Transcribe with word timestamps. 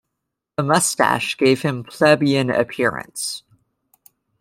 The 0.57 0.63
mustache 0.63 1.37
gave 1.37 1.61
him 1.61 1.83
plebeian 1.83 2.49
appearance. 2.49 3.43